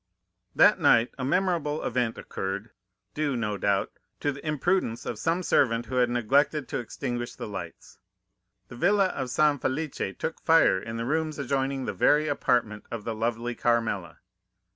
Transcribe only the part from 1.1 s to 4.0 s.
a memorable event occurred, due, no doubt,